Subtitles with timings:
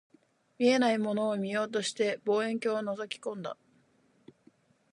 [0.57, 3.55] 見えないものを見ようとして、望遠鏡を覗き込んだ